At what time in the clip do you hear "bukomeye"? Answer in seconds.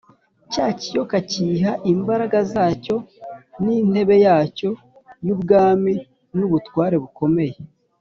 7.05-7.55